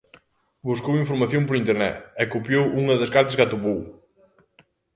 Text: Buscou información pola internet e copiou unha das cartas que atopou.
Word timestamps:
Buscou 0.67 0.95
información 1.03 1.43
pola 1.45 1.61
internet 1.63 1.95
e 2.21 2.23
copiou 2.33 2.65
unha 2.81 2.95
das 3.01 3.13
cartas 3.15 3.35
que 3.37 3.45
atopou. 3.45 3.79